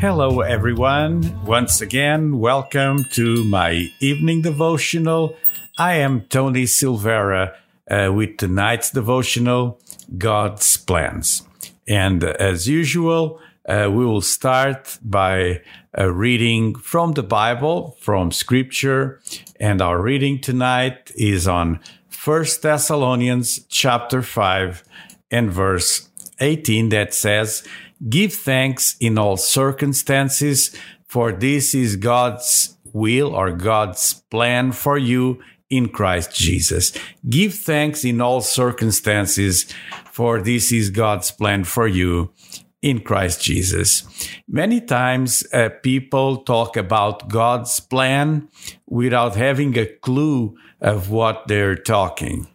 Hello, 0.00 0.42
everyone. 0.42 1.44
Once 1.44 1.80
again, 1.80 2.38
welcome 2.38 3.02
to 3.14 3.42
my 3.42 3.88
evening 3.98 4.42
devotional. 4.42 5.34
I 5.76 5.94
am 5.94 6.20
Tony 6.28 6.66
Silvera 6.66 7.56
uh, 7.90 8.12
with 8.12 8.36
tonight's 8.36 8.92
devotional, 8.92 9.80
God's 10.16 10.76
Plans. 10.76 11.42
And 11.88 12.22
uh, 12.22 12.34
as 12.38 12.68
usual, 12.68 13.40
uh, 13.68 13.90
we 13.90 14.06
will 14.06 14.20
start 14.20 14.98
by 15.02 15.62
uh, 15.98 16.12
reading 16.12 16.76
from 16.76 17.14
the 17.14 17.24
Bible, 17.24 17.96
from 18.00 18.30
Scripture. 18.30 19.20
And 19.58 19.82
our 19.82 20.00
reading 20.00 20.40
tonight 20.40 21.10
is 21.16 21.48
on 21.48 21.80
First 22.08 22.62
Thessalonians 22.62 23.66
chapter 23.68 24.22
5 24.22 24.84
and 25.32 25.50
verse 25.50 26.08
18 26.38 26.90
that 26.90 27.14
says, 27.14 27.66
Give 28.06 28.32
thanks 28.32 28.96
in 29.00 29.18
all 29.18 29.36
circumstances, 29.36 30.76
for 31.06 31.32
this 31.32 31.74
is 31.74 31.96
God's 31.96 32.76
will 32.92 33.34
or 33.34 33.52
God's 33.52 34.14
plan 34.30 34.72
for 34.72 34.98
you 34.98 35.40
in 35.70 35.88
Christ 35.88 36.34
Jesus. 36.34 36.92
Give 37.28 37.52
thanks 37.52 38.04
in 38.04 38.20
all 38.20 38.40
circumstances, 38.40 39.66
for 40.12 40.40
this 40.40 40.72
is 40.72 40.90
God's 40.90 41.30
plan 41.30 41.64
for 41.64 41.86
you 41.86 42.32
in 42.80 43.00
Christ 43.00 43.42
Jesus. 43.42 44.04
Many 44.46 44.80
times 44.80 45.44
uh, 45.52 45.68
people 45.82 46.38
talk 46.38 46.76
about 46.76 47.28
God's 47.28 47.80
plan 47.80 48.48
without 48.86 49.34
having 49.34 49.76
a 49.76 49.86
clue 49.86 50.56
of 50.80 51.10
what 51.10 51.48
they're 51.48 51.74
talking. 51.74 52.46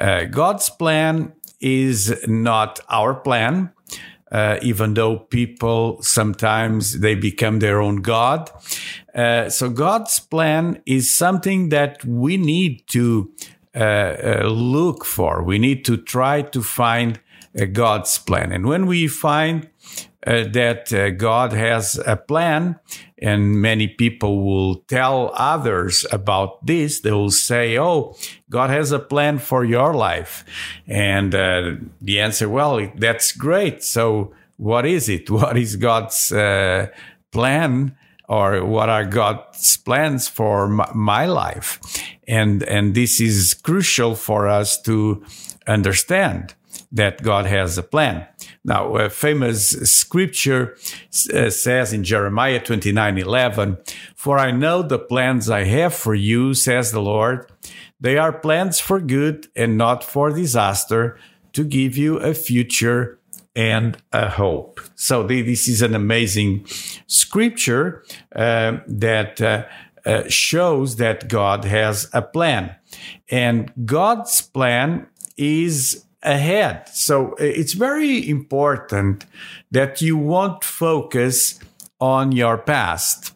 Uh, 0.00 0.24
God's 0.24 0.68
plan 0.68 1.32
is 1.60 2.26
not 2.26 2.80
our 2.88 3.14
plan 3.14 3.72
uh, 4.30 4.58
even 4.62 4.94
though 4.94 5.18
people 5.18 6.02
sometimes 6.02 7.00
they 7.00 7.14
become 7.14 7.58
their 7.58 7.80
own 7.80 7.96
god. 7.96 8.50
Uh, 9.14 9.48
so 9.48 9.70
God's 9.70 10.18
plan 10.20 10.82
is 10.86 11.10
something 11.10 11.70
that 11.70 12.04
we 12.04 12.36
need 12.36 12.86
to 12.88 13.32
uh, 13.74 13.78
uh 13.80 14.48
look 14.48 15.04
for. 15.04 15.42
We 15.42 15.58
need 15.58 15.84
to 15.86 15.96
try 15.96 16.42
to 16.42 16.62
find 16.62 17.20
God's 17.72 18.18
plan, 18.18 18.52
and 18.52 18.66
when 18.66 18.86
we 18.86 19.08
find 19.08 19.68
uh, 20.26 20.44
that 20.52 20.92
uh, 20.92 21.10
God 21.10 21.52
has 21.52 21.98
a 22.04 22.16
plan, 22.16 22.78
and 23.18 23.62
many 23.62 23.88
people 23.88 24.44
will 24.44 24.76
tell 24.88 25.32
others 25.34 26.04
about 26.12 26.66
this. 26.66 27.00
They 27.00 27.12
will 27.12 27.30
say, 27.30 27.78
"Oh, 27.78 28.16
God 28.50 28.68
has 28.68 28.92
a 28.92 28.98
plan 28.98 29.38
for 29.38 29.64
your 29.64 29.94
life," 29.94 30.44
and 30.86 31.34
uh, 31.34 31.76
the 32.02 32.20
answer, 32.20 32.48
well, 32.48 32.90
that's 32.96 33.32
great. 33.32 33.82
So, 33.82 34.34
what 34.56 34.84
is 34.86 35.08
it? 35.08 35.30
What 35.38 35.56
is 35.56 35.76
God's 35.76 36.32
uh, 36.32 36.88
plan? 37.30 37.96
Or 38.30 38.62
what 38.62 38.90
are 38.90 39.06
God's 39.06 39.78
plans 39.78 40.28
for 40.28 40.68
my 40.68 41.24
life? 41.24 41.80
And, 42.28 42.62
and 42.64 42.94
this 42.94 43.22
is 43.22 43.54
crucial 43.54 44.14
for 44.14 44.46
us 44.46 44.78
to 44.82 45.24
understand 45.66 46.54
that 46.90 47.22
God 47.22 47.46
has 47.46 47.76
a 47.76 47.82
plan. 47.82 48.26
Now, 48.64 48.96
a 48.96 49.10
famous 49.10 49.70
scripture 49.70 50.76
uh, 51.32 51.50
says 51.50 51.92
in 51.92 52.04
Jeremiah 52.04 52.60
29 52.60 53.18
11, 53.18 53.78
For 54.14 54.38
I 54.38 54.50
know 54.50 54.82
the 54.82 54.98
plans 54.98 55.50
I 55.50 55.64
have 55.64 55.94
for 55.94 56.14
you, 56.14 56.54
says 56.54 56.92
the 56.92 57.02
Lord. 57.02 57.50
They 58.00 58.16
are 58.16 58.32
plans 58.32 58.80
for 58.80 59.00
good 59.00 59.48
and 59.56 59.76
not 59.76 60.04
for 60.04 60.30
disaster, 60.30 61.18
to 61.52 61.64
give 61.64 61.96
you 61.96 62.18
a 62.18 62.34
future 62.34 63.18
and 63.56 63.96
a 64.12 64.28
hope. 64.28 64.80
So, 64.94 65.24
this 65.24 65.66
is 65.66 65.82
an 65.82 65.94
amazing 65.94 66.66
scripture 67.06 68.04
uh, 68.34 68.78
that 68.86 69.40
uh, 69.40 69.64
uh, 70.06 70.28
shows 70.28 70.96
that 70.96 71.28
God 71.28 71.64
has 71.64 72.08
a 72.12 72.22
plan. 72.22 72.76
And 73.30 73.72
God's 73.84 74.40
plan 74.40 75.08
is 75.36 76.04
ahead. 76.22 76.88
So 76.88 77.32
uh, 77.32 77.36
it's 77.40 77.74
very 77.74 78.28
important 78.28 79.24
that 79.70 80.00
you 80.00 80.16
won't 80.16 80.64
focus 80.64 81.58
on 82.00 82.32
your 82.32 82.58
past. 82.58 83.34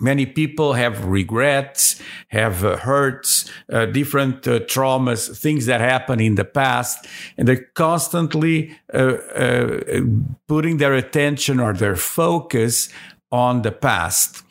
Many 0.00 0.24
people 0.24 0.72
have 0.72 1.04
regrets, 1.04 2.00
have 2.28 2.64
uh, 2.64 2.78
hurts, 2.78 3.50
uh, 3.70 3.84
different 3.84 4.48
uh, 4.48 4.60
traumas, 4.60 5.38
things 5.38 5.66
that 5.66 5.82
happened 5.82 6.22
in 6.22 6.36
the 6.36 6.44
past, 6.44 7.06
and 7.36 7.46
they're 7.46 7.66
constantly 7.74 8.78
uh, 8.94 8.96
uh, 8.96 10.00
putting 10.48 10.78
their 10.78 10.94
attention 10.94 11.60
or 11.60 11.74
their 11.74 11.96
focus 11.96 12.88
on 13.30 13.60
the 13.60 13.72
past. 13.72 14.42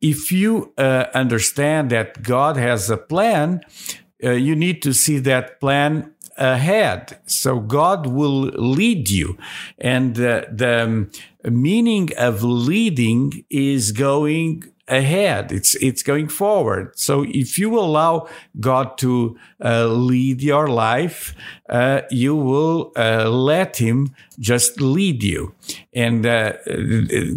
If 0.00 0.32
you 0.32 0.72
understand 0.78 1.90
that 1.90 2.22
God 2.22 2.56
has 2.56 2.90
a 2.90 2.96
plan, 2.96 3.60
you 4.18 4.56
need 4.56 4.82
to 4.82 4.92
see 4.92 5.18
that 5.20 5.60
plan 5.60 6.12
ahead. 6.36 7.18
So 7.26 7.60
God 7.60 8.06
will 8.06 8.50
lead 8.76 9.10
you. 9.10 9.38
And 9.78 10.18
uh, 10.18 10.44
the 10.50 10.84
um, 10.84 11.10
meaning 11.44 12.10
of 12.16 12.42
leading 12.42 13.44
is 13.50 13.92
going 13.92 14.64
ahead. 14.88 15.52
It's, 15.52 15.74
it's 15.76 16.02
going 16.02 16.28
forward. 16.28 16.98
So 16.98 17.24
if 17.28 17.58
you 17.58 17.78
allow 17.78 18.28
God 18.60 18.98
to 18.98 19.38
uh, 19.64 19.86
lead 19.86 20.42
your 20.42 20.68
life, 20.68 21.34
uh, 21.68 22.02
you 22.10 22.34
will 22.34 22.92
uh, 22.96 23.28
let 23.28 23.76
him 23.76 24.14
just 24.38 24.80
lead 24.80 25.22
you. 25.22 25.54
And 25.92 26.26
uh, 26.26 26.54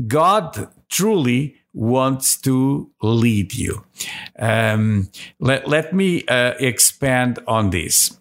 God 0.07 0.69
truly 0.89 1.55
wants 1.75 2.39
to 2.41 2.89
lead 3.01 3.53
you. 3.53 3.85
Um, 4.39 5.09
let, 5.39 5.67
let 5.67 5.93
me 5.93 6.25
uh, 6.25 6.53
expand 6.59 7.39
on 7.47 7.69
this. 7.69 8.17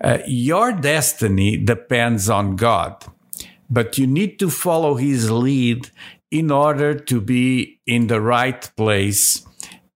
Uh, 0.00 0.18
your 0.26 0.72
destiny 0.72 1.56
depends 1.56 2.28
on 2.28 2.56
God, 2.56 3.04
but 3.70 3.96
you 3.96 4.06
need 4.06 4.38
to 4.40 4.50
follow 4.50 4.96
His 4.96 5.30
lead 5.30 5.90
in 6.30 6.50
order 6.50 6.94
to 6.94 7.20
be 7.20 7.80
in 7.86 8.08
the 8.08 8.20
right 8.20 8.68
place 8.76 9.46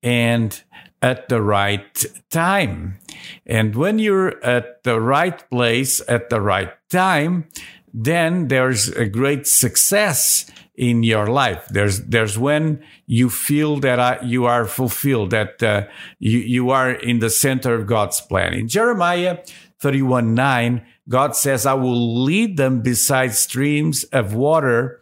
and 0.02 0.62
at 1.02 1.28
the 1.28 1.42
right 1.42 2.04
time. 2.30 2.98
And 3.44 3.74
when 3.74 3.98
you're 3.98 4.42
at 4.44 4.84
the 4.84 5.00
right 5.00 5.48
place 5.50 6.00
at 6.08 6.30
the 6.30 6.40
right 6.40 6.72
time, 6.88 7.48
then 7.92 8.48
there's 8.48 8.88
a 8.88 9.06
great 9.06 9.46
success 9.46 10.50
in 10.80 11.02
your 11.02 11.26
life. 11.26 11.66
There's 11.68 12.00
there's 12.06 12.38
when 12.38 12.82
you 13.06 13.28
feel 13.28 13.76
that 13.80 13.98
uh, 13.98 14.18
you 14.24 14.46
are 14.46 14.64
fulfilled, 14.64 15.30
that 15.30 15.62
uh, 15.62 15.86
you 16.18 16.38
you 16.38 16.70
are 16.70 16.90
in 16.90 17.18
the 17.18 17.28
center 17.28 17.74
of 17.74 17.86
God's 17.86 18.20
plan. 18.22 18.54
In 18.54 18.66
Jeremiah 18.66 19.38
31 19.80 20.34
9, 20.34 20.86
God 21.06 21.36
says, 21.36 21.66
I 21.66 21.74
will 21.74 22.24
lead 22.24 22.56
them 22.56 22.80
beside 22.80 23.34
streams 23.34 24.04
of 24.04 24.32
water 24.32 25.00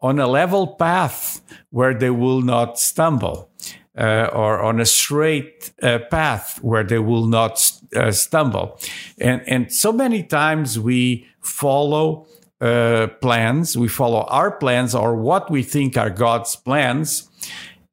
on 0.00 0.18
a 0.18 0.26
level 0.26 0.66
path 0.66 1.42
where 1.70 1.92
they 1.92 2.10
will 2.10 2.40
not 2.40 2.78
stumble, 2.78 3.50
uh, 3.98 4.30
or 4.32 4.62
on 4.62 4.80
a 4.80 4.86
straight 4.86 5.72
uh, 5.82 5.98
path 6.10 6.58
where 6.62 6.84
they 6.84 7.00
will 7.00 7.26
not 7.26 7.54
uh, 7.94 8.12
stumble. 8.12 8.80
And, 9.20 9.42
and 9.46 9.72
so 9.72 9.92
many 9.92 10.22
times 10.22 10.78
we 10.78 11.26
follow 11.42 12.26
uh, 12.60 13.08
plans, 13.20 13.76
we 13.76 13.88
follow 13.88 14.22
our 14.28 14.50
plans 14.50 14.94
or 14.94 15.14
what 15.14 15.50
we 15.50 15.62
think 15.62 15.96
are 15.96 16.10
God's 16.10 16.56
plans, 16.56 17.28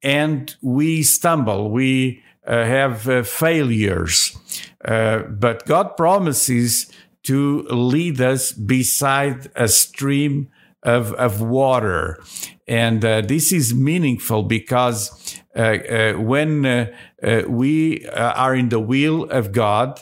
and 0.02 0.56
we 0.62 1.04
stumble. 1.04 1.70
We 1.70 2.24
uh, 2.48 2.64
have 2.66 3.10
uh, 3.10 3.24
failures. 3.24 4.38
Uh, 4.84 5.20
but 5.20 5.66
God 5.66 5.98
promises 5.98 6.92
to 7.24 7.64
lead 7.64 8.22
us 8.22 8.52
beside 8.52 9.50
a 9.56 9.68
stream 9.68 10.50
of, 10.84 11.12
of 11.14 11.42
water. 11.42 12.24
And 12.68 13.04
uh, 13.04 13.22
this 13.22 13.52
is 13.52 13.74
meaningful 13.74 14.44
because 14.44 15.40
uh, 15.56 16.14
when 16.14 16.92
we 17.48 18.08
are 18.10 18.56
in 18.56 18.70
the 18.70 18.80
will 18.80 19.24
of 19.32 19.52
God, 19.52 20.02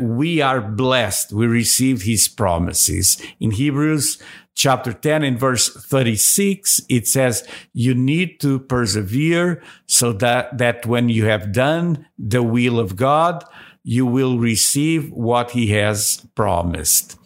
we 0.00 0.40
are 0.40 0.60
blessed. 0.60 1.32
We 1.32 1.46
received 1.46 2.02
his 2.02 2.28
promises. 2.28 3.20
In 3.40 3.50
Hebrews 3.50 4.22
chapter 4.58 4.92
10 4.92 5.22
in 5.22 5.38
verse 5.38 5.72
36, 5.72 6.82
it 6.88 7.06
says, 7.06 7.46
you 7.72 7.94
need 7.94 8.40
to 8.40 8.58
persevere 8.58 9.62
so 9.86 10.12
that, 10.12 10.58
that 10.58 10.84
when 10.84 11.08
you 11.08 11.26
have 11.26 11.52
done 11.52 12.06
the 12.18 12.42
will 12.42 12.80
of 12.80 12.96
God, 12.96 13.44
you 13.84 14.04
will 14.04 14.38
receive 14.38 15.10
what 15.12 15.52
he 15.52 15.68
has 15.68 16.26
promised. 16.34 17.16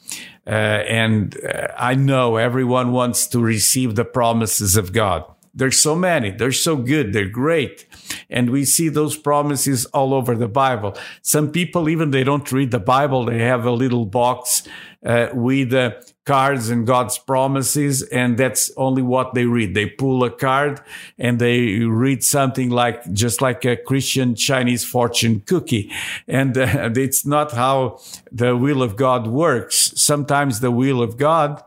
Uh, 0.47 0.51
and 0.51 1.37
uh, 1.45 1.69
I 1.79 1.95
know 1.95 2.37
everyone 2.37 2.93
wants 2.93 3.27
to 3.29 3.41
receive 3.41 3.95
the 3.95 4.05
promises 4.05 4.77
of 4.77 4.93
God. 4.93 5.25
There's 5.55 5.81
so 5.81 5.95
many. 5.95 6.31
They're 6.31 6.53
so 6.53 6.77
good. 6.77 7.13
They're 7.13 7.29
great. 7.29 7.87
And 8.31 8.51
we 8.51 8.65
see 8.65 8.89
those 8.89 9.17
promises 9.17 9.85
all 9.87 10.15
over 10.15 10.35
the 10.35 10.49
Bible. 10.49 10.97
Some 11.23 11.51
people, 11.51 11.89
even 11.89 12.11
they 12.11 12.25
don't 12.25 12.51
read 12.53 12.71
the 12.71 12.81
Bible, 12.81 13.25
they 13.25 13.39
have 13.41 13.65
a 13.65 13.71
little 13.71 14.07
box 14.07 14.63
uh, 15.05 15.29
with 15.33 15.73
uh, 15.73 15.93
cards 16.25 16.71
and 16.71 16.87
God's 16.87 17.19
promises, 17.19 18.03
and 18.03 18.39
that's 18.39 18.71
only 18.77 19.03
what 19.03 19.35
they 19.35 19.47
read. 19.47 19.75
They 19.75 19.87
pull 19.87 20.23
a 20.23 20.31
card 20.31 20.81
and 21.19 21.39
they 21.39 21.81
read 21.81 22.23
something 22.23 22.71
like 22.71 23.13
just 23.13 23.43
like 23.43 23.65
a 23.65 23.77
Christian 23.77 24.35
Chinese 24.37 24.85
fortune 24.85 25.41
cookie, 25.41 25.91
and 26.29 26.57
uh, 26.57 26.91
it's 26.97 27.27
not 27.27 27.53
how 27.53 28.01
the 28.31 28.57
will 28.57 28.83
of 28.83 28.97
God 28.97 29.27
works. 29.27 29.93
Sometimes 29.97 30.61
the 30.61 30.71
will 30.71 31.03
of 31.03 31.17
God 31.17 31.63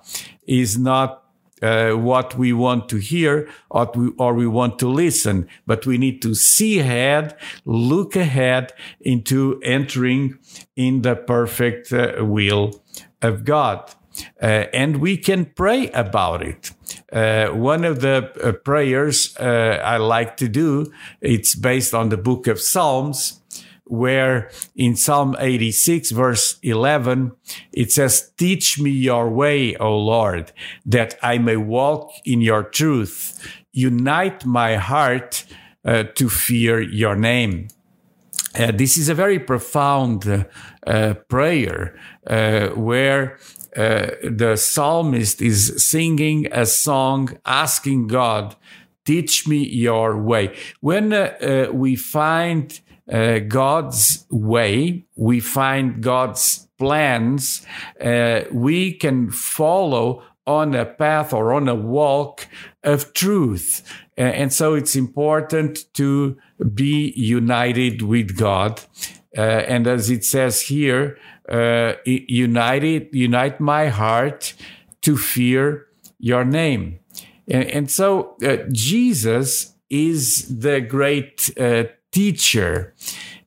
is 0.47 0.77
not 0.77 1.25
uh, 1.62 1.92
what 1.92 2.36
we 2.38 2.54
want 2.54 2.90
to 2.90 2.98
hear 2.98 3.50
or 3.69 3.90
we, 3.96 4.12
or 4.18 4.34
we 4.34 4.48
want 4.48 4.80
to 4.80 4.88
listen, 4.88 5.48
but 5.66 5.86
we 5.86 5.98
need 5.98 6.22
to 6.22 6.36
see 6.36 6.80
ahead, 6.80 7.36
look 7.66 8.16
ahead 8.16 8.74
into 9.02 9.60
entering 9.63 10.38
in 10.75 11.02
the 11.02 11.16
perfect 11.16 11.94
uh, 11.94 12.13
will 12.19 12.81
of 13.22 13.46
God. 13.46 13.92
Uh, 14.42 14.66
and 14.74 14.98
we 14.98 15.18
can 15.18 15.46
pray 15.46 15.90
about 15.92 16.42
it. 16.42 16.72
Uh, 17.12 17.48
one 17.48 17.84
of 17.84 18.02
the 18.02 18.31
uh, 18.42 18.52
prayers 18.54 19.36
uh, 19.38 19.81
I 19.84 19.98
like 19.98 20.38
to 20.38 20.48
do, 20.48 20.92
it's 21.22 21.56
based 21.56 21.94
on 21.94 22.10
the 22.10 22.18
book 22.18 22.48
of 22.48 22.60
Psalms, 22.60 23.42
where 23.86 24.50
in 24.76 24.96
Psalm 24.96 25.36
86 25.40 26.12
verse 26.12 26.58
11, 26.64 27.32
it 27.72 27.92
says, 27.92 28.32
teach 28.38 28.80
me 28.80 28.90
your 28.90 29.30
way, 29.30 29.76
O 29.78 29.98
Lord, 29.98 30.52
that 30.86 31.18
I 31.22 31.38
may 31.38 31.58
walk 31.58 32.12
in 32.26 32.42
your 32.42 32.64
truth. 32.64 33.40
Unite 33.72 34.46
my 34.46 34.76
heart 34.76 35.46
uh, 35.84 36.04
to 36.16 36.30
fear 36.30 36.82
your 36.82 37.16
name. 37.16 37.68
Uh, 38.58 38.72
this 38.72 38.98
is 38.98 39.10
a 39.10 39.14
very 39.14 39.38
profound 39.38 40.46
uh, 40.88 41.14
prayer 41.28 41.98
uh, 42.28 42.70
where 42.70 43.38
uh, 43.76 44.08
the 44.24 44.56
psalmist 44.56 45.42
is 45.42 45.86
singing 45.86 46.48
a 46.52 46.66
song 46.66 47.38
asking 47.46 48.08
God, 48.08 48.56
teach 49.04 49.46
me 49.48 49.58
your 49.58 50.18
way. 50.18 50.56
When 50.80 51.12
uh, 51.12 51.68
we 51.74 51.98
find 51.98 52.80
God's 53.07 54.25
way, 54.30 55.06
we 55.16 55.40
find 55.40 56.02
God's 56.02 56.68
plans, 56.78 57.66
we 58.52 58.94
can 58.94 59.31
follow 59.31 60.24
on 60.48 60.75
a 60.75 60.86
path 60.86 61.34
or 61.34 61.54
on 61.54 61.68
a 61.68 61.75
walk 61.75 62.48
of 62.84 63.13
truth. 63.13 63.84
And 64.18 64.54
so 64.54 64.75
it's 64.75 64.96
important 64.96 65.94
to 65.96 66.38
be 66.74 67.13
united 67.16 68.02
with 68.02 68.38
God. 68.38 68.81
Uh, 69.38 69.42
and 69.42 69.88
as 69.88 70.10
it 70.10 70.24
says 70.24 70.62
here, 70.62 71.18
uh, 71.50 71.94
united, 72.06 73.10
unite 73.12 73.60
my 73.60 73.90
heart 73.90 74.54
to 75.02 75.18
fear 75.18 75.88
your 76.19 76.46
name. 76.46 77.00
And, 77.48 77.66
and 77.66 77.92
so 77.92 78.36
uh, 78.44 78.57
Jesus 78.72 79.75
is 79.90 80.60
the 80.60 80.80
great 80.80 81.52
uh, 81.60 81.84
teacher, 82.16 82.94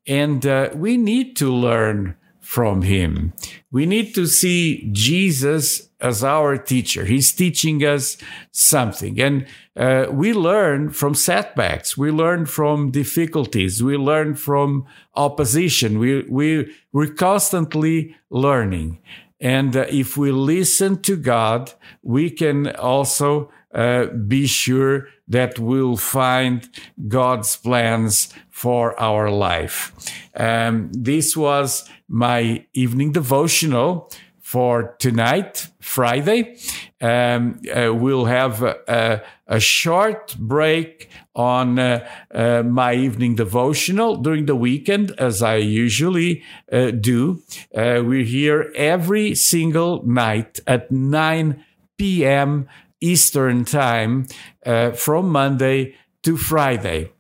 and 0.06 0.44
uh, 0.44 0.68
we 0.74 0.96
need 0.96 1.36
to 1.36 1.48
learn 1.50 2.14
from 2.40 2.82
him. 2.82 3.32
We 3.70 3.86
need 3.86 4.14
to 4.14 4.26
see 4.26 4.88
Jesus 4.92 5.88
as 6.00 6.22
our 6.22 6.56
teacher. 6.56 7.04
He's 7.04 7.32
teaching 7.32 7.84
us 7.84 8.16
something. 8.52 9.20
And 9.20 9.46
uh, 9.76 10.06
we 10.10 10.32
learn 10.32 10.90
from 10.90 11.14
setbacks. 11.14 11.96
We 11.96 12.10
learn 12.10 12.46
from 12.46 12.90
difficulties. 12.90 13.82
We 13.82 13.96
learn 13.96 14.34
from 14.34 14.86
opposition. 15.14 15.98
We, 15.98 16.22
we, 16.22 16.74
we're 16.92 17.14
constantly 17.14 18.14
learning. 18.30 18.98
And 19.40 19.76
uh, 19.76 19.86
if 19.88 20.16
we 20.16 20.30
listen 20.30 21.02
to 21.02 21.16
God, 21.16 21.72
we 22.02 22.30
can 22.30 22.68
also 22.76 23.50
uh, 23.74 24.06
be 24.06 24.46
sure 24.46 25.08
that 25.28 25.58
we'll 25.58 25.96
find 25.96 26.68
God's 27.06 27.56
plans 27.56 28.32
for 28.50 28.98
our 28.98 29.30
life. 29.30 29.92
Um, 30.34 30.90
this 30.92 31.36
was 31.36 31.88
my 32.08 32.66
evening 32.72 33.12
devotional 33.12 34.10
for 34.48 34.96
tonight, 34.98 35.68
Friday. 35.78 36.56
Um, 37.02 37.60
uh, 37.70 37.92
we'll 37.94 38.24
have 38.24 38.62
a, 38.62 39.22
a, 39.46 39.60
short 39.60 40.34
break 40.38 41.10
on 41.34 41.78
uh, 41.78 42.08
uh, 42.34 42.62
my 42.62 42.94
evening 42.94 43.34
devotional 43.34 44.16
during 44.16 44.46
the 44.46 44.56
weekend, 44.56 45.12
as 45.18 45.42
I 45.42 45.56
usually 45.56 46.42
uh, 46.72 46.92
do. 46.92 47.42
Uh, 47.74 48.00
we're 48.02 48.24
here 48.24 48.72
every 48.74 49.34
single 49.34 50.02
night 50.06 50.60
at 50.66 50.90
9 50.90 51.62
p.m. 51.98 52.68
Eastern 53.00 53.64
Time 53.64 54.26
uh, 54.64 54.92
from 54.92 55.30
Monday 55.30 55.94
to 56.22 56.36
Friday. 56.36 57.10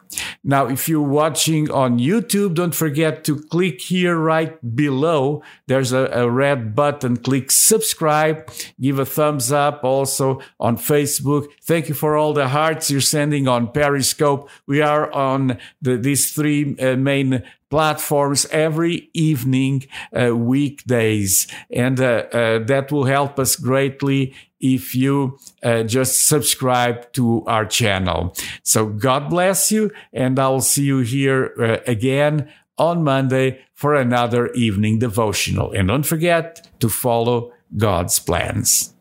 Now, 0.44 0.66
if 0.66 0.88
you're 0.88 1.00
watching 1.00 1.70
on 1.70 1.98
YouTube, 1.98 2.54
don't 2.54 2.74
forget 2.74 3.24
to 3.24 3.36
click 3.36 3.80
here 3.80 4.16
right 4.16 4.58
below. 4.74 5.42
There's 5.66 5.92
a, 5.92 6.06
a, 6.12 6.30
red 6.30 6.74
button. 6.74 7.16
Click 7.16 7.50
subscribe. 7.50 8.50
Give 8.80 8.98
a 8.98 9.04
thumbs 9.04 9.52
up 9.52 9.84
also 9.84 10.40
on 10.58 10.76
Facebook. 10.76 11.48
Thank 11.62 11.88
you 11.88 11.94
for 11.94 12.16
all 12.16 12.32
the 12.32 12.48
hearts 12.48 12.90
you're 12.90 13.00
sending 13.00 13.48
on 13.48 13.72
Periscope. 13.72 14.48
We 14.66 14.80
are 14.80 15.12
on 15.12 15.58
the, 15.82 15.96
these 15.96 16.32
three 16.32 16.76
uh, 16.78 16.96
main 16.96 17.42
platforms 17.70 18.46
every 18.46 19.10
evening, 19.12 19.86
uh, 20.18 20.34
weekdays. 20.34 21.46
And 21.70 22.00
uh, 22.00 22.24
uh, 22.32 22.58
that 22.64 22.90
will 22.90 23.04
help 23.04 23.38
us 23.38 23.56
greatly 23.56 24.34
if 24.60 24.94
you 24.94 25.38
uh, 25.62 25.84
just 25.84 26.26
subscribe 26.26 27.12
to 27.12 27.44
our 27.46 27.64
channel. 27.64 28.34
So 28.62 28.86
God 28.86 29.30
bless 29.30 29.70
you. 29.70 29.90
And 30.12 30.38
I'll 30.38 30.60
see 30.60 30.84
you 30.84 30.98
here 30.98 31.54
uh, 31.58 31.78
again 31.86 32.50
on 32.76 33.04
Monday 33.04 33.60
for 33.74 33.94
another 33.94 34.48
evening 34.48 34.98
devotional. 34.98 35.72
And 35.72 35.88
don't 35.88 36.04
forget 36.06 36.68
to 36.80 36.88
follow 36.88 37.52
God's 37.76 38.18
plans. 38.18 38.94